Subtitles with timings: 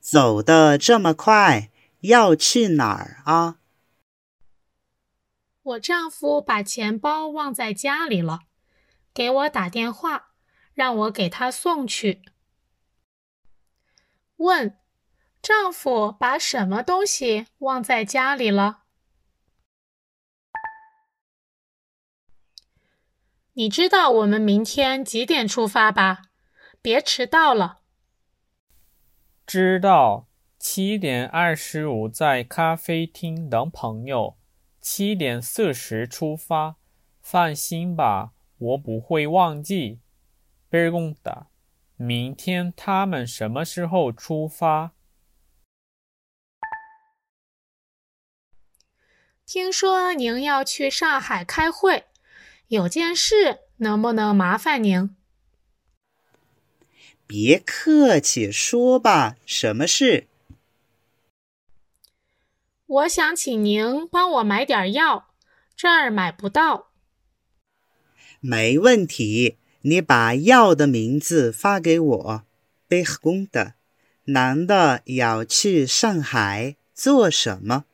[0.00, 3.58] 走得这么快，要去哪儿啊？
[5.62, 8.40] 我丈夫把钱包忘在家里了，
[9.12, 10.32] 给我打电话，
[10.72, 12.22] 让我给他送去。
[14.36, 14.78] 问：
[15.42, 18.84] 丈夫把什么东西忘在家里了？
[23.52, 26.22] 你知道我们明天几点出发吧？
[26.80, 27.79] 别迟到了。
[29.52, 30.28] 知道，
[30.60, 34.36] 七点二十五在咖啡厅等朋友，
[34.80, 36.76] 七点四十出发。
[37.20, 39.98] 放心吧，我不会忘记。
[40.70, 41.46] Pergunta：
[41.96, 44.92] 明天他们什么时候出发？
[49.44, 52.04] 听说您要去上海开会。
[52.68, 55.16] 有件事，能不能麻烦您？
[57.32, 60.26] 别客气，说吧，什么事？
[62.86, 65.28] 我想请您帮我买点药，
[65.76, 66.90] 这儿买不到。
[68.40, 72.42] 没问题，你把药的名字发给我。
[72.88, 73.74] 贝赫公的，
[74.24, 77.84] 男的要去上海做什么？